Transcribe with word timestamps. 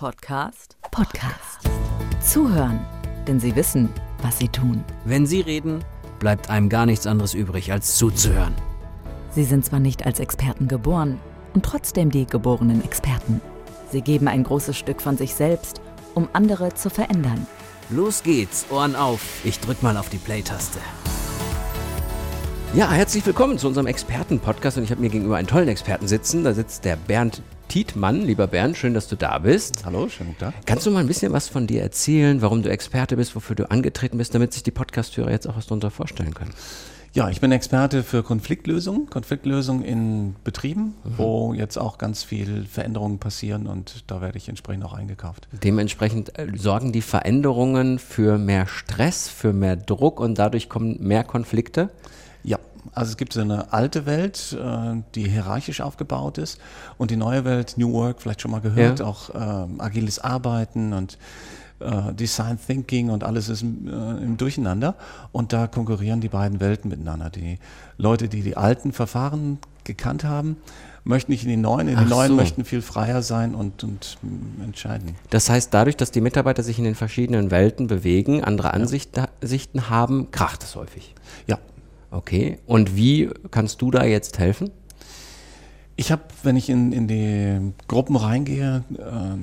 Podcast? 0.00 0.78
Podcast. 0.90 1.68
Zuhören, 2.22 2.80
denn 3.28 3.38
sie 3.38 3.54
wissen, 3.54 3.90
was 4.22 4.38
sie 4.38 4.48
tun. 4.48 4.82
Wenn 5.04 5.26
Sie 5.26 5.42
reden, 5.42 5.84
bleibt 6.20 6.48
einem 6.48 6.70
gar 6.70 6.86
nichts 6.86 7.06
anderes 7.06 7.34
übrig, 7.34 7.70
als 7.70 7.96
zuzuhören. 7.96 8.54
Sie 9.30 9.44
sind 9.44 9.62
zwar 9.62 9.78
nicht 9.78 10.06
als 10.06 10.18
Experten 10.18 10.68
geboren 10.68 11.20
und 11.52 11.66
trotzdem 11.66 12.10
die 12.10 12.24
geborenen 12.24 12.82
Experten. 12.82 13.42
Sie 13.92 14.00
geben 14.00 14.26
ein 14.26 14.42
großes 14.42 14.74
Stück 14.74 15.02
von 15.02 15.18
sich 15.18 15.34
selbst, 15.34 15.82
um 16.14 16.30
andere 16.32 16.72
zu 16.72 16.88
verändern. 16.88 17.46
Los 17.90 18.22
geht's, 18.22 18.64
Ohren 18.70 18.96
auf. 18.96 19.44
Ich 19.44 19.60
drück 19.60 19.82
mal 19.82 19.98
auf 19.98 20.08
die 20.08 20.16
Play-Taste. 20.16 20.78
Ja, 22.72 22.90
herzlich 22.90 23.26
willkommen 23.26 23.58
zu 23.58 23.68
unserem 23.68 23.86
Experten-Podcast 23.86 24.78
und 24.78 24.84
ich 24.84 24.92
habe 24.92 25.02
mir 25.02 25.10
gegenüber 25.10 25.36
einen 25.36 25.46
tollen 25.46 25.68
Experten 25.68 26.08
sitzen. 26.08 26.42
Da 26.42 26.54
sitzt 26.54 26.86
der 26.86 26.96
Bernd 26.96 27.42
Tietmann. 27.70 28.22
Lieber 28.22 28.48
Bernd, 28.48 28.76
schön, 28.76 28.94
dass 28.94 29.06
du 29.06 29.14
da 29.14 29.38
bist. 29.38 29.84
Hallo, 29.84 30.08
schönen 30.08 30.30
guten 30.30 30.40
Tag. 30.40 30.54
Kannst 30.66 30.86
du 30.86 30.90
mal 30.90 30.98
ein 30.98 31.06
bisschen 31.06 31.32
was 31.32 31.48
von 31.48 31.68
dir 31.68 31.82
erzählen, 31.82 32.42
warum 32.42 32.62
du 32.64 32.68
Experte 32.68 33.16
bist, 33.16 33.36
wofür 33.36 33.54
du 33.54 33.70
angetreten 33.70 34.18
bist, 34.18 34.34
damit 34.34 34.52
sich 34.52 34.64
die 34.64 34.72
Podcast-Hörer 34.72 35.30
jetzt 35.30 35.48
auch 35.48 35.56
was 35.56 35.68
darunter 35.68 35.92
vorstellen 35.92 36.34
können? 36.34 36.52
Ja, 37.12 37.28
ich 37.28 37.40
bin 37.40 37.52
Experte 37.52 38.02
für 38.02 38.24
Konfliktlösung, 38.24 39.08
Konfliktlösung 39.08 39.82
in 39.82 40.34
Betrieben, 40.42 40.94
mhm. 41.04 41.12
wo 41.16 41.54
jetzt 41.54 41.76
auch 41.76 41.96
ganz 41.98 42.24
viel 42.24 42.66
Veränderungen 42.66 43.18
passieren 43.18 43.68
und 43.68 44.04
da 44.08 44.20
werde 44.20 44.38
ich 44.38 44.48
entsprechend 44.48 44.84
auch 44.84 44.92
eingekauft. 44.92 45.46
Dementsprechend 45.52 46.38
äh, 46.38 46.48
sorgen 46.56 46.90
die 46.90 47.02
Veränderungen 47.02 48.00
für 48.00 48.36
mehr 48.36 48.66
Stress, 48.66 49.28
für 49.28 49.52
mehr 49.52 49.76
Druck 49.76 50.18
und 50.18 50.38
dadurch 50.40 50.68
kommen 50.68 50.96
mehr 51.00 51.22
Konflikte? 51.22 51.90
Also 52.92 53.10
es 53.10 53.16
gibt 53.16 53.32
so 53.32 53.40
eine 53.40 53.72
alte 53.72 54.06
Welt, 54.06 54.56
äh, 54.58 55.02
die 55.14 55.28
hierarchisch 55.28 55.80
aufgebaut 55.80 56.38
ist 56.38 56.60
und 56.98 57.10
die 57.10 57.16
neue 57.16 57.44
Welt, 57.44 57.74
New 57.76 57.92
Work, 57.92 58.22
vielleicht 58.22 58.40
schon 58.40 58.50
mal 58.50 58.60
gehört, 58.60 59.00
ja. 59.00 59.06
auch 59.06 59.30
ähm, 59.34 59.80
agiles 59.80 60.18
Arbeiten 60.18 60.92
und 60.92 61.18
äh, 61.80 62.12
Design 62.14 62.58
Thinking 62.64 63.10
und 63.10 63.24
alles 63.24 63.48
ist 63.48 63.62
äh, 63.62 63.64
im 63.64 64.36
Durcheinander 64.36 64.94
und 65.32 65.52
da 65.52 65.66
konkurrieren 65.66 66.20
die 66.20 66.28
beiden 66.28 66.60
Welten 66.60 66.90
miteinander. 66.90 67.30
Die 67.30 67.58
Leute, 67.96 68.28
die 68.28 68.42
die 68.42 68.56
alten 68.56 68.92
Verfahren 68.92 69.58
gekannt 69.84 70.24
haben, 70.24 70.56
möchten 71.04 71.32
nicht 71.32 71.44
in 71.44 71.48
die 71.48 71.56
neuen, 71.56 71.88
in 71.88 71.98
die 71.98 72.04
neuen 72.04 72.28
so. 72.28 72.34
möchten 72.34 72.64
viel 72.64 72.82
freier 72.82 73.22
sein 73.22 73.54
und, 73.54 73.82
und 73.84 74.18
entscheiden. 74.62 75.16
Das 75.30 75.48
heißt, 75.48 75.72
dadurch, 75.72 75.96
dass 75.96 76.10
die 76.10 76.20
Mitarbeiter 76.20 76.62
sich 76.62 76.78
in 76.78 76.84
den 76.84 76.94
verschiedenen 76.94 77.50
Welten 77.50 77.86
bewegen, 77.86 78.44
andere 78.44 78.74
Ansichten 78.74 79.78
ja. 79.78 79.90
haben, 79.90 80.30
kracht 80.30 80.62
es 80.62 80.76
häufig. 80.76 81.14
Ja, 81.46 81.58
Okay, 82.10 82.58
und 82.66 82.96
wie 82.96 83.30
kannst 83.50 83.82
du 83.82 83.90
da 83.90 84.04
jetzt 84.04 84.38
helfen? 84.38 84.70
Ich 85.96 86.10
habe, 86.10 86.22
wenn 86.42 86.56
ich 86.56 86.68
in, 86.68 86.92
in 86.92 87.06
die 87.06 87.72
Gruppen 87.86 88.16
reingehe, 88.16 88.84
äh, 88.98 89.36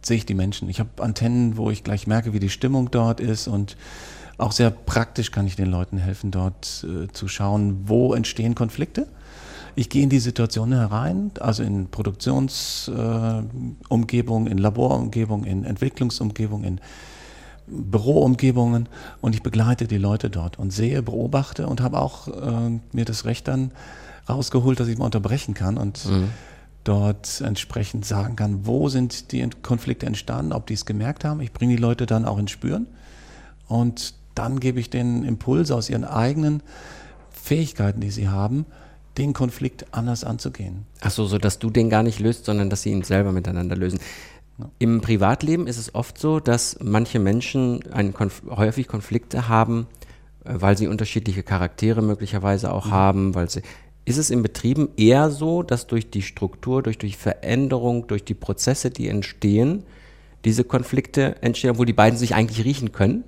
sehe 0.00 0.16
ich 0.16 0.26
die 0.26 0.34
Menschen. 0.34 0.68
Ich 0.68 0.80
habe 0.80 1.02
Antennen, 1.02 1.56
wo 1.56 1.70
ich 1.70 1.84
gleich 1.84 2.06
merke, 2.06 2.32
wie 2.32 2.38
die 2.38 2.50
Stimmung 2.50 2.90
dort 2.90 3.20
ist 3.20 3.48
und 3.48 3.76
auch 4.38 4.52
sehr 4.52 4.70
praktisch 4.70 5.32
kann 5.32 5.46
ich 5.46 5.56
den 5.56 5.70
Leuten 5.70 5.98
helfen, 5.98 6.30
dort 6.30 6.86
äh, 6.88 7.08
zu 7.12 7.28
schauen, 7.28 7.82
wo 7.86 8.14
entstehen 8.14 8.54
Konflikte. 8.54 9.06
Ich 9.76 9.90
gehe 9.90 10.02
in 10.02 10.08
die 10.08 10.20
Situationen 10.20 10.78
herein, 10.78 11.32
also 11.40 11.62
in 11.62 11.88
Produktionsumgebung, 11.88 14.46
äh, 14.46 14.50
in 14.50 14.58
Laborumgebung, 14.58 15.44
in 15.44 15.64
Entwicklungsumgebung, 15.64 16.64
in 16.64 16.80
Büroumgebungen 17.66 18.88
und 19.20 19.34
ich 19.34 19.42
begleite 19.42 19.86
die 19.86 19.98
Leute 19.98 20.30
dort 20.30 20.58
und 20.58 20.72
sehe, 20.72 21.02
beobachte 21.02 21.66
und 21.66 21.80
habe 21.80 21.98
auch 21.98 22.28
äh, 22.28 22.80
mir 22.92 23.04
das 23.04 23.24
Recht 23.24 23.48
dann 23.48 23.72
rausgeholt, 24.28 24.80
dass 24.80 24.88
ich 24.88 24.98
mal 24.98 25.06
unterbrechen 25.06 25.54
kann 25.54 25.76
und 25.76 26.04
mhm. 26.06 26.28
dort 26.84 27.40
entsprechend 27.40 28.04
sagen 28.04 28.36
kann, 28.36 28.66
wo 28.66 28.88
sind 28.88 29.32
die 29.32 29.48
Konflikte 29.62 30.06
entstanden, 30.06 30.52
ob 30.52 30.66
die 30.66 30.74
es 30.74 30.86
gemerkt 30.86 31.24
haben. 31.24 31.40
Ich 31.40 31.52
bringe 31.52 31.76
die 31.76 31.80
Leute 31.80 32.06
dann 32.06 32.24
auch 32.24 32.38
ins 32.38 32.50
Spüren 32.50 32.86
und 33.68 34.14
dann 34.34 34.60
gebe 34.60 34.80
ich 34.80 34.90
den 34.90 35.24
Impuls 35.24 35.70
aus 35.70 35.88
ihren 35.88 36.04
eigenen 36.04 36.62
Fähigkeiten, 37.30 38.00
die 38.00 38.10
sie 38.10 38.28
haben, 38.28 38.66
den 39.18 39.32
Konflikt 39.32 39.86
anders 39.92 40.24
anzugehen. 40.24 40.86
Ach 41.00 41.10
so, 41.10 41.26
so 41.26 41.38
dass 41.38 41.58
du 41.58 41.70
den 41.70 41.88
gar 41.88 42.02
nicht 42.02 42.18
löst, 42.18 42.46
sondern 42.46 42.68
dass 42.68 42.82
sie 42.82 42.90
ihn 42.90 43.02
selber 43.02 43.32
miteinander 43.32 43.76
lösen. 43.76 44.00
Im 44.78 45.00
Privatleben 45.00 45.66
ist 45.66 45.78
es 45.78 45.94
oft 45.94 46.18
so, 46.18 46.38
dass 46.38 46.78
manche 46.80 47.18
Menschen 47.18 47.80
Konf 48.12 48.42
häufig 48.48 48.86
Konflikte 48.86 49.48
haben, 49.48 49.86
äh, 50.44 50.54
weil 50.54 50.76
sie 50.76 50.86
unterschiedliche 50.86 51.42
Charaktere 51.42 52.02
möglicherweise 52.02 52.72
auch 52.72 52.86
mhm. 52.86 52.92
haben, 52.92 53.34
weil 53.34 53.50
sie 53.50 53.62
ist 54.06 54.18
es 54.18 54.30
in 54.30 54.42
Betrieben 54.42 54.90
eher 54.96 55.30
so, 55.30 55.62
dass 55.62 55.86
durch 55.86 56.10
die 56.10 56.22
Struktur, 56.22 56.82
durch 56.82 56.98
die 56.98 57.12
Veränderung, 57.12 58.06
durch 58.06 58.22
die 58.22 58.34
Prozesse, 58.34 58.90
die 58.90 59.08
entstehen, 59.08 59.84
diese 60.44 60.62
Konflikte 60.62 61.42
entstehen, 61.42 61.70
obwohl 61.70 61.86
die 61.86 61.94
beiden 61.94 62.18
sich 62.18 62.34
eigentlich 62.34 62.66
riechen 62.66 62.92
können? 62.92 63.24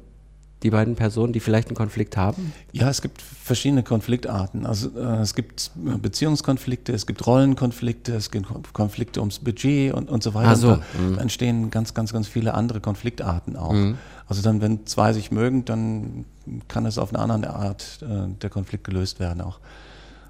Die 0.67 0.71
beiden 0.71 0.97
Personen, 0.97 1.33
die 1.33 1.39
vielleicht 1.39 1.69
einen 1.69 1.77
Konflikt 1.77 2.17
haben? 2.17 2.53
Ja, 2.73 2.91
es 2.91 3.01
gibt 3.01 3.23
verschiedene 3.23 3.85
Konfliktarten. 3.85 4.67
Also 4.67 4.91
äh, 4.99 5.21
es 5.21 5.37
gibt 5.37 5.71
Beziehungskonflikte, 5.77 6.93
es 6.93 7.07
gibt 7.07 7.25
Rollenkonflikte, 7.25 8.17
es 8.17 8.33
gibt 8.33 8.49
Konflikte 8.73 9.21
ums 9.21 9.39
Budget 9.39 9.95
und, 9.95 10.11
und 10.11 10.25
so 10.25 10.35
weiter. 10.35 10.49
Also, 10.49 10.79
mhm. 10.99 11.19
entstehen 11.19 11.71
ganz, 11.71 11.95
ganz, 11.95 12.13
ganz 12.13 12.27
viele 12.27 12.55
andere 12.55 12.81
Konfliktarten 12.81 13.55
auch. 13.57 13.75
Mhm. 13.75 13.97
Also 14.27 14.43
dann, 14.43 14.61
wenn 14.61 14.87
zwei 14.87 15.13
sich 15.13 15.31
mögen, 15.31 15.65
dann 15.65 16.25
kann 16.67 16.85
es 16.85 16.99
auf 16.99 17.15
eine 17.15 17.33
andere 17.33 17.55
Art 17.55 18.01
äh, 18.03 18.29
der 18.43 18.51
Konflikt 18.51 18.83
gelöst 18.83 19.21
werden 19.21 19.41
auch. 19.41 19.61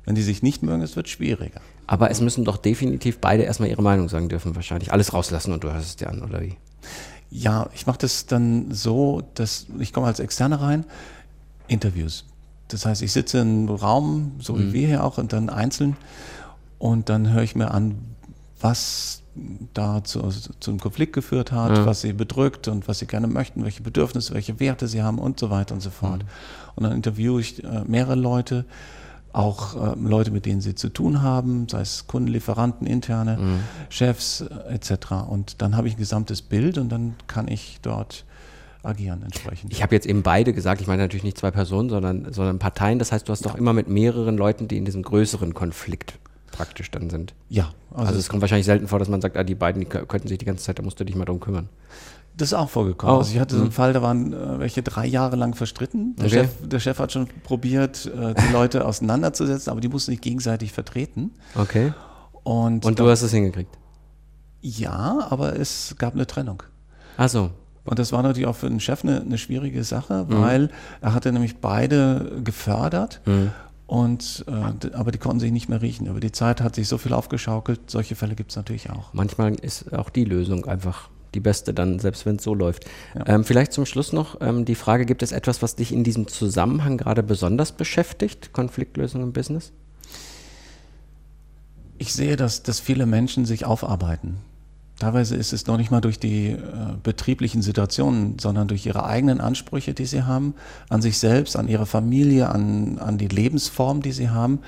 Wenn 0.05 0.17
die 0.17 0.23
sich 0.23 0.43
nicht 0.43 0.63
mögen, 0.63 0.83
es 0.83 0.97
wird 0.97 1.09
schwieriger. 1.09 1.63
Aber 1.87 2.11
es 2.11 2.21
müssen 2.21 2.45
doch 2.45 2.59
definitiv 2.59 3.21
beide 3.21 3.45
erstmal 3.45 3.71
ihre 3.71 3.83
Meinung 3.83 4.11
sagen 4.11 4.29
dürfen, 4.29 4.55
wahrscheinlich. 4.55 4.93
Alles 4.93 5.15
rauslassen 5.15 5.53
und 5.53 5.65
du 5.65 5.73
hörst 5.73 5.89
es 5.89 5.97
dir 5.97 6.11
an, 6.11 6.23
oder 6.23 6.43
wie? 6.43 6.57
Ja, 7.31 7.69
ich 7.75 7.87
mache 7.87 7.99
das 7.99 8.27
dann 8.27 8.73
so, 8.73 9.23
dass 9.35 9.67
ich 9.79 9.93
komme 9.93 10.07
als 10.07 10.21
Externe 10.21 10.61
rein, 10.61 10.85
Interviews. 11.67 12.25
Das 12.69 12.87
heißt, 12.87 13.03
ich 13.03 13.13
sitze 13.13 13.39
in 13.39 13.69
einem 13.69 13.69
Raum, 13.69 14.33
so 14.39 14.55
mhm. 14.55 14.59
wie 14.59 14.73
wir 14.73 14.89
hier 14.89 15.05
auch, 15.05 15.19
und 15.19 15.33
dann 15.33 15.51
einzeln 15.51 15.97
und 16.79 17.09
dann 17.09 17.33
höre 17.33 17.43
ich 17.43 17.55
mir 17.55 17.71
an, 17.71 17.97
was 18.61 19.23
da 19.75 20.03
zu, 20.03 20.31
zu 20.31 20.71
einem 20.71 20.81
Konflikt 20.81 21.13
geführt 21.13 21.53
hat, 21.53 21.77
ja. 21.77 21.87
was 21.87 22.01
sie 22.01 22.13
bedrückt 22.13 22.69
und 22.69 22.89
was 22.89 23.01
sie 23.01 23.07
gerne 23.07 23.27
möchten, 23.27 23.65
welche 23.65 23.83
Bedürfnisse, 23.83 24.33
welche 24.35 24.59
Werte 24.61 24.89
sie 24.89 25.03
haben 25.03 25.19
und 25.19 25.39
so 25.39 25.51
weiter 25.51 25.75
und 25.75 25.81
so 25.81 25.91
fort. 25.91 26.23
Mhm. 26.23 26.29
Und 26.77 26.83
dann 26.85 26.93
interviewe 26.93 27.41
ich 27.41 27.63
äh, 27.63 27.85
mehrere 27.87 28.15
Leute, 28.15 28.65
auch 29.37 29.93
äh, 29.93 29.99
Leute, 29.99 30.31
mit 30.31 30.47
denen 30.47 30.61
sie 30.61 30.75
zu 30.75 30.89
tun 30.89 31.21
haben, 31.21 31.69
sei 31.69 31.83
es 31.83 32.07
Kunden, 32.07 32.29
Lieferanten, 32.29 32.87
interne 32.87 33.37
mhm. 33.37 33.61
Chefs 33.91 34.41
äh, 34.41 34.75
etc. 34.75 35.29
Und 35.29 35.61
dann 35.61 35.77
habe 35.77 35.89
ich 35.89 35.95
ein 35.95 35.99
gesamtes 35.99 36.41
Bild 36.41 36.79
und 36.79 36.89
dann 36.89 37.15
kann 37.27 37.47
ich 37.47 37.79
dort 37.83 38.25
agieren 38.83 39.23
entsprechend. 39.23 39.73
Ich 39.73 39.83
habe 39.83 39.95
jetzt 39.95 40.07
eben 40.07 40.23
beide 40.23 40.53
gesagt, 40.53 40.81
ich 40.81 40.87
meine 40.87 41.03
natürlich 41.03 41.25
nicht 41.25 41.37
zwei 41.37 41.51
Personen, 41.51 41.91
sondern, 41.91 42.33
sondern 42.33 42.59
Parteien. 42.59 42.99
Das 42.99 43.13
heißt, 43.13 43.29
du 43.29 43.33
hast 43.33 43.45
doch 43.45 43.57
immer 43.57 43.73
mit 43.73 43.89
mehreren 43.89 44.39
Leuten, 44.39 44.69
die 44.69 44.79
in 44.79 44.85
diesem 44.85 45.03
größeren 45.03 45.53
Konflikt 45.53 46.19
praktisch 46.51 46.91
dann 46.91 47.11
sind. 47.11 47.35
Ja. 47.51 47.73
Also, 47.91 48.09
also 48.09 48.19
es 48.19 48.29
kommt 48.29 48.41
wahrscheinlich 48.41 48.67
selten 48.67 48.89
vor, 48.89 48.99
dass 48.99 49.09
man 49.09 49.21
sagt, 49.21 49.37
ah, 49.37 49.45
die 49.45 49.55
beiden 49.55 49.81
die 49.81 49.87
könnten 49.87 50.29
sich 50.29 50.39
die 50.39 50.45
ganze 50.45 50.65
Zeit, 50.65 50.79
da 50.79 50.83
musst 50.83 50.99
du 50.99 51.05
dich 51.05 51.17
mal 51.17 51.25
drum 51.27 51.41
kümmern. 51.41 51.69
Das 52.37 52.49
ist 52.49 52.55
auch 52.55 52.69
vorgekommen. 52.69 53.17
Oh. 53.17 53.19
Also 53.19 53.33
ich 53.33 53.41
hatte 53.41 53.55
so 53.55 53.63
einen 53.63 53.71
mhm. 53.71 53.73
Fall, 53.73 53.93
da 53.93 54.03
waren 54.03 54.33
äh, 54.33 54.59
welche 54.59 54.83
drei 54.83 55.07
Jahre 55.07 55.37
lang 55.37 55.55
verstritten. 55.55 56.17
Der, 56.17 56.27
okay. 56.27 56.35
Chef, 56.35 56.51
der 56.69 56.81
Chef 56.81 56.99
hat 56.99 57.13
schon 57.13 57.29
probiert, 57.45 58.07
äh, 58.07 58.35
die 58.35 58.53
Leute 58.53 58.85
auseinanderzusetzen, 58.87 59.71
aber 59.71 59.81
die 59.81 59.89
mussten 59.89 60.11
sich 60.11 60.21
gegenseitig 60.21 60.73
vertreten. 60.73 61.33
Okay. 61.55 61.95
Und, 62.45 62.85
Und 62.85 62.99
du 62.99 63.09
hast 63.09 63.23
es 63.23 63.33
hingekriegt? 63.33 63.77
Ja, 64.61 65.27
aber 65.31 65.59
es 65.59 65.95
gab 65.99 66.15
eine 66.15 66.27
Trennung. 66.27 66.63
Ach 67.17 67.29
so. 67.29 67.51
Und 67.85 67.99
das 67.99 68.13
war 68.13 68.23
natürlich 68.23 68.47
auch 68.47 68.57
für 68.57 68.69
den 68.69 68.81
Chef 68.81 69.05
eine, 69.05 69.21
eine 69.21 69.39
schwierige 69.39 69.83
Sache, 69.85 70.27
mhm. 70.29 70.43
weil 70.43 70.71
er 71.01 71.15
hatte 71.15 71.33
nämlich 71.33 71.59
beide 71.59 72.41
gefördert. 72.45 73.21
Mhm. 73.25 73.53
Und 73.87 74.45
äh, 74.49 74.93
aber 74.95 75.13
die 75.13 75.19
konnten 75.19 75.39
sich 75.39 75.53
nicht 75.53 75.69
mehr 75.69 75.81
riechen. 75.81 76.09
Über 76.09 76.19
die 76.19 76.33
Zeit 76.33 76.61
hat 76.61 76.75
sich 76.75 76.89
so 76.89 76.99
viel 76.99 77.13
aufgeschaukelt. 77.13 77.89
Solche 77.89 78.17
Fälle 78.17 78.35
gibt 78.35 78.51
es 78.51 78.57
natürlich 78.57 78.91
auch. 78.91 79.15
Manchmal 79.15 79.55
ist 79.55 79.95
auch 79.95 80.11
die 80.11 80.25
Lösung 80.25 80.67
einfach 80.67 81.09
die 81.35 81.41
beste 81.41 81.75
dann, 81.75 81.99
selbst 81.99 82.27
wenn 82.27 82.37
es 82.37 82.45
so 82.45 82.55
läuft. 82.55 82.85
Ja. 83.15 83.27
Ähm, 83.29 83.45
vielleicht 83.45 83.73
zum 83.73 83.87
Schluss 83.87 84.13
noch 84.13 84.41
ähm, 84.41 84.65
die 84.65 84.75
Frage, 84.75 85.07
gibt 85.07 85.23
es 85.23 85.33
etwas, 85.33 85.63
was 85.63 85.77
dich 85.77 85.93
in 85.93 86.05
diesem 86.05 86.29
Zusammenhang 86.29 86.97
gerade 86.97 87.23
besonders 87.23 87.73
beschäftigt, 87.73 88.53
Konfliktlösung 88.53 89.23
im 89.23 89.33
Business? 89.33 89.73
Ich 91.99 92.13
sehe, 92.13 92.37
dass, 92.37 92.63
dass 92.63 92.81
viele 92.81 93.07
Menschen 93.07 93.47
sich 93.47 93.65
aufarbeiten. 93.65 94.39
Teilweise 94.99 95.37
ist 95.37 95.53
es 95.53 95.67
noch 95.67 95.77
nicht 95.77 95.91
mal 95.91 96.01
durch 96.01 96.19
die 96.19 96.53
äh, 96.53 96.59
betrieblichen 97.03 97.61
Situationen, 97.61 98.39
sondern 98.39 98.67
durch 98.67 98.87
ihre 98.87 99.05
eigenen 99.05 99.43
Ansprüche, 99.43 99.93
die 99.93 100.07
sie 100.07 100.23
haben, 100.23 100.55
an 100.89 101.03
sich 101.03 101.19
selbst, 101.19 101.57
an 101.57 101.69
ihre 101.69 101.85
Familie, 101.85 102.49
an, 102.49 102.99
an 102.99 103.19
die 103.19 103.29
Lebensform, 103.29 104.01
die 104.01 104.13
sie 104.13 104.31
haben. 104.31 104.61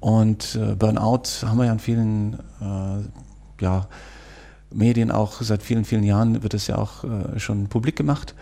Und 0.00 0.54
äh, 0.54 0.74
Burnout 0.76 1.44
haben 1.44 1.58
wir 1.58 1.66
ja 1.66 1.72
in 1.72 1.78
vielen 1.78 2.34
äh, 2.62 3.62
ja, 3.62 3.86
Medien 4.72 5.10
auch 5.10 5.40
seit 5.42 5.62
vielen, 5.62 5.84
vielen 5.84 6.04
Jahren 6.04 6.42
wird 6.42 6.54
es 6.54 6.66
ja 6.66 6.78
auch 6.78 7.04
äh, 7.04 7.38
schon 7.38 7.68
publik 7.68 7.96
gemacht. 7.96 8.34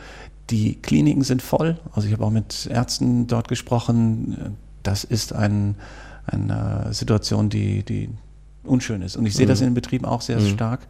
Die 0.50 0.76
Kliniken 0.76 1.22
sind 1.24 1.42
voll. 1.42 1.78
Also 1.92 2.08
ich 2.08 2.14
habe 2.14 2.24
auch 2.24 2.30
mit 2.30 2.66
Ärzten 2.66 3.26
dort 3.26 3.48
gesprochen. 3.48 4.56
Das 4.82 5.04
ist 5.04 5.32
ein, 5.32 5.74
eine 6.26 6.88
Situation, 6.92 7.48
die, 7.48 7.82
die 7.82 8.10
unschön 8.64 9.02
ist. 9.02 9.16
Und 9.16 9.26
ich 9.26 9.34
sehe 9.34 9.46
mhm. 9.46 9.50
das 9.50 9.60
in 9.60 9.68
den 9.68 9.74
Betrieben 9.74 10.04
auch 10.04 10.22
sehr 10.22 10.40
mhm. 10.40 10.48
stark, 10.48 10.86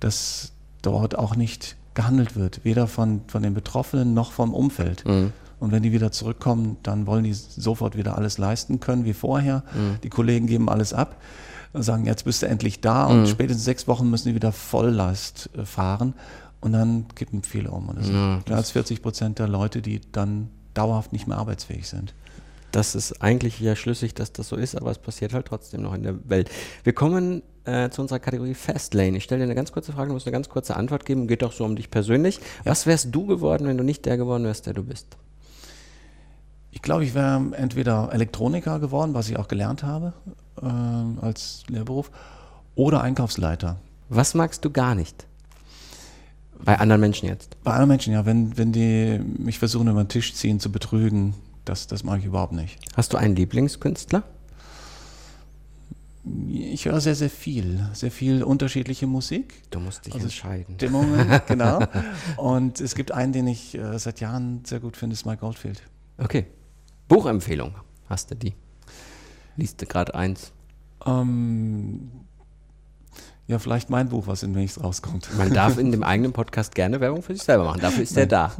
dass 0.00 0.52
dort 0.82 1.18
auch 1.18 1.36
nicht 1.36 1.76
gehandelt 1.94 2.36
wird, 2.36 2.64
weder 2.64 2.86
von, 2.86 3.22
von 3.26 3.42
den 3.42 3.54
Betroffenen 3.54 4.14
noch 4.14 4.32
vom 4.32 4.54
Umfeld. 4.54 5.04
Mhm. 5.04 5.32
Und 5.60 5.72
wenn 5.72 5.82
die 5.82 5.92
wieder 5.92 6.12
zurückkommen, 6.12 6.76
dann 6.82 7.06
wollen 7.06 7.24
die 7.24 7.34
sofort 7.34 7.96
wieder 7.96 8.16
alles 8.16 8.38
leisten 8.38 8.78
können 8.78 9.04
wie 9.04 9.12
vorher. 9.12 9.64
Mhm. 9.74 10.00
Die 10.02 10.08
Kollegen 10.08 10.46
geben 10.46 10.68
alles 10.68 10.92
ab, 10.92 11.16
sagen, 11.74 12.06
jetzt 12.06 12.24
bist 12.24 12.42
du 12.42 12.46
endlich 12.46 12.80
da 12.80 13.06
und 13.06 13.22
Mhm. 13.22 13.26
spätestens 13.26 13.64
sechs 13.64 13.86
Wochen 13.88 14.08
müssen 14.10 14.28
die 14.28 14.34
wieder 14.34 14.52
Volllast 14.52 15.50
äh, 15.56 15.64
fahren 15.64 16.14
und 16.60 16.72
dann 16.72 17.06
kippen 17.14 17.42
viele 17.42 17.70
um. 17.70 17.88
Und 17.88 17.98
das 17.98 18.08
Ja, 18.08 18.12
sind 18.36 18.48
mehr 18.48 18.56
als 18.56 18.70
40 18.70 19.02
Prozent 19.02 19.38
der 19.38 19.48
Leute, 19.48 19.82
die 19.82 20.00
dann 20.12 20.50
dauerhaft 20.74 21.12
nicht 21.12 21.26
mehr 21.26 21.38
arbeitsfähig 21.38 21.88
sind. 21.88 22.14
Das 22.72 22.94
ist 22.94 23.22
eigentlich 23.22 23.58
ja 23.60 23.74
schlüssig, 23.76 24.14
dass 24.14 24.32
das 24.32 24.48
so 24.48 24.56
ist, 24.56 24.76
aber 24.76 24.90
es 24.90 24.98
passiert 24.98 25.32
halt 25.32 25.46
trotzdem 25.46 25.82
noch 25.82 25.94
in 25.94 26.02
der 26.02 26.28
Welt. 26.28 26.50
Wir 26.84 26.92
kommen 26.92 27.42
äh, 27.64 27.88
zu 27.90 28.02
unserer 28.02 28.18
Kategorie 28.18 28.54
Fastlane. 28.54 29.16
Ich 29.16 29.24
stelle 29.24 29.38
dir 29.40 29.44
eine 29.44 29.54
ganz 29.54 29.72
kurze 29.72 29.92
Frage, 29.92 30.08
du 30.08 30.14
musst 30.14 30.26
eine 30.26 30.32
ganz 30.32 30.48
kurze 30.48 30.76
Antwort 30.76 31.04
geben. 31.06 31.28
Geht 31.28 31.42
doch 31.42 31.52
so 31.52 31.64
um 31.64 31.76
dich 31.76 31.90
persönlich. 31.90 32.40
Was 32.64 32.86
wärst 32.86 33.14
du 33.14 33.26
geworden, 33.26 33.66
wenn 33.66 33.78
du 33.78 33.84
nicht 33.84 34.04
der 34.06 34.16
geworden 34.18 34.44
wärst, 34.44 34.66
der 34.66 34.74
du 34.74 34.82
bist? 34.84 35.16
Ich 36.70 36.82
glaube, 36.82 37.04
ich 37.04 37.14
wäre 37.14 37.42
entweder 37.56 38.10
Elektroniker 38.12 38.78
geworden, 38.78 39.14
was 39.14 39.28
ich 39.30 39.38
auch 39.38 39.48
gelernt 39.48 39.82
habe 39.82 40.12
ähm, 40.62 41.18
als 41.20 41.62
Lehrberuf, 41.68 42.10
oder 42.74 43.02
Einkaufsleiter. 43.02 43.78
Was 44.08 44.34
magst 44.34 44.64
du 44.64 44.70
gar 44.70 44.94
nicht? 44.94 45.26
Bei 46.64 46.78
anderen 46.78 47.00
Menschen 47.00 47.28
jetzt. 47.28 47.56
Bei 47.62 47.72
anderen 47.72 47.88
Menschen, 47.88 48.12
ja, 48.12 48.26
wenn, 48.26 48.56
wenn 48.56 48.72
die 48.72 49.20
mich 49.38 49.58
versuchen, 49.58 49.88
über 49.88 50.02
den 50.02 50.08
Tisch 50.08 50.34
ziehen, 50.34 50.60
zu 50.60 50.72
betrügen, 50.72 51.34
das, 51.64 51.86
das 51.86 52.02
mag 52.02 52.20
ich 52.20 52.26
überhaupt 52.26 52.52
nicht. 52.52 52.78
Hast 52.96 53.12
du 53.12 53.16
einen 53.16 53.36
Lieblingskünstler? 53.36 54.22
Ich 56.48 56.84
höre 56.84 57.00
sehr, 57.00 57.14
sehr 57.14 57.30
viel, 57.30 57.88
sehr 57.92 58.10
viel 58.10 58.42
unterschiedliche 58.42 59.06
Musik. 59.06 59.62
Du 59.70 59.80
musst 59.80 60.06
dich 60.06 60.14
Also 60.14 60.26
entscheiden. 60.26 60.74
Stimmungen, 60.74 61.40
genau. 61.46 61.80
Und 62.36 62.80
es 62.80 62.94
gibt 62.94 63.12
einen, 63.12 63.32
den 63.32 63.46
ich 63.46 63.76
äh, 63.76 63.98
seit 63.98 64.20
Jahren 64.20 64.62
sehr 64.64 64.80
gut 64.80 64.96
finde, 64.96 65.14
ist 65.14 65.24
Mike 65.24 65.38
Goldfield. 65.40 65.82
Okay. 66.18 66.46
Buchempfehlung. 67.08 67.74
Hast 68.08 68.30
du 68.30 68.34
die? 68.34 68.52
Liest 69.58 69.82
du 69.82 69.86
gerade 69.86 70.14
eins? 70.14 70.52
Ähm, 71.04 72.10
ja, 73.48 73.58
vielleicht 73.58 73.90
mein 73.90 74.08
Buch, 74.08 74.26
was 74.28 74.40
demnächst 74.40 74.82
rauskommt. 74.82 75.28
Man 75.36 75.52
darf 75.52 75.78
in 75.78 75.90
dem 75.90 76.02
eigenen 76.04 76.32
Podcast 76.32 76.74
gerne 76.74 77.00
Werbung 77.00 77.22
für 77.22 77.34
sich 77.34 77.42
selber 77.42 77.64
machen. 77.64 77.80
Dafür 77.80 78.02
ist 78.04 78.16
der 78.16 78.26
da. 78.26 78.52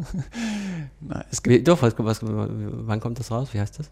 Na, 1.01 1.25
es 1.31 1.41
gibt, 1.43 1.55
Wie, 1.55 1.63
doch, 1.63 1.81
was, 1.83 1.95
was, 1.99 2.21
wann 2.23 2.99
kommt 2.99 3.21
das 3.21 3.31
raus? 3.31 3.51
Wie 3.53 3.61
heißt 3.61 3.79
das? 3.79 3.89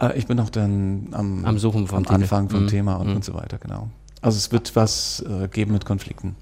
äh, 0.00 0.18
ich 0.18 0.26
bin 0.26 0.36
noch 0.36 0.50
dann 0.50 1.08
am, 1.12 1.44
Am 1.46 1.58
Suchen 1.58 1.86
vom 1.86 2.06
am. 2.06 2.14
Anfang 2.14 2.50
vom 2.50 2.64
Mhm. 2.64 2.68
Thema 2.68 2.96
und, 2.96 3.08
Mhm. 3.08 3.16
und 3.16 3.24
so 3.24 3.32
weiter, 3.34 3.56
genau. 3.58 3.88
Also 4.20 4.36
es 4.36 4.52
wird 4.52 4.76
was 4.76 5.20
äh, 5.26 5.48
geben 5.48 5.72
mit 5.72 5.86
Konflikten. 5.86 6.36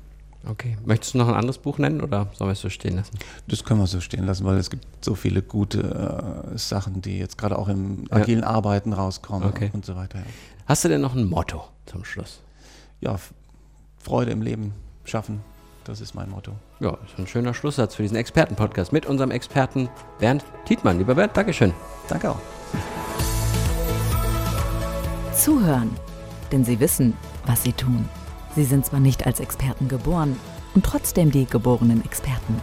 Okay. 0.49 0.79
Möchtest 0.85 1.15
du 1.15 1.19
noch 1.19 1.29
ein 1.29 1.35
anderes 1.35 1.59
Buch 1.59 1.77
nennen 1.79 2.01
oder 2.01 2.29
sollen 2.33 2.49
wir 2.49 2.53
es 2.53 2.61
so 2.61 2.71
stehen 2.71 2.97
lassen? 2.97 3.13
Das 3.47 3.63
können 3.65 3.81
wir 3.81 3.87
so 3.87 4.01
stehen 4.01 4.25
lassen, 4.25 4.45
weil 4.47 4.57
es 4.57 4.71
gibt 4.71 4.87
so 5.05 5.15
viele 5.15 5.43
gute 5.43 6.43
äh, 6.55 6.57
Sachen, 6.59 7.03
die 7.03 7.19
jetzt 7.19 7.37
gerade 7.37 7.59
auch 7.59 7.69
im 7.69 8.05
Ja. 8.11 8.17
agilen 8.17 8.43
Arbeiten 8.43 8.93
rauskommen 8.95 9.49
Okay. 9.49 9.71
und 9.75 9.85
so 9.85 9.97
weiter. 9.97 10.19
Ja, 10.19 10.25
Hast 10.67 10.85
du 10.85 10.89
denn 10.89 11.01
noch 11.03 11.15
ein 11.15 11.29
Motto 11.29 11.65
zum 11.87 12.05
Schluss? 12.05 12.41
ja 13.01 13.17
Freude 13.99 14.31
im 14.31 14.41
Leben 14.41 14.73
schaffen, 15.05 15.41
das 15.85 16.01
ist 16.01 16.15
mein 16.15 16.31
Motto. 16.31 16.53
Ja, 16.81 16.93
das 16.93 17.13
ist 17.13 17.19
ein 17.19 17.27
schöner 17.27 17.53
Schlusssatz 17.53 17.95
für 17.95 18.03
diesen 18.03 18.17
Experten-Podcast 18.17 18.93
mit 18.93 19.05
unserem 19.05 19.31
Experten 19.31 19.89
Bernd 20.19 20.43
Tietmann. 20.65 20.99
Lieber 20.99 21.15
Bernd, 21.15 21.37
Dankeschön. 21.37 21.75
Danke 22.09 22.31
auch. 22.31 22.39
Zuhören, 25.35 25.91
denn 26.53 26.65
sie 26.65 26.79
wissen, 26.81 27.15
was 27.47 27.63
sie 27.63 27.73
tun. 27.73 28.09
Sie 28.55 28.65
sind 28.65 28.85
zwar 28.85 29.01
nicht 29.01 29.27
als 29.27 29.41
Experten 29.41 29.89
geboren 29.89 30.37
und 30.75 30.85
trotzdem 30.85 31.31
die 31.31 31.47
geborenen 31.47 32.05
Experten. 32.05 32.61